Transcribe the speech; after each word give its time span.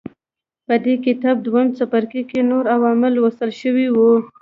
په 0.65 0.73
دې 0.85 0.95
کتاب 1.05 1.35
دویم 1.45 1.69
څپرکي 1.77 2.21
کې 2.29 2.39
نور 2.51 2.65
عوامل 2.75 3.11
لوستل 3.15 3.51
شوي 3.61 3.87
وو. 3.95 4.11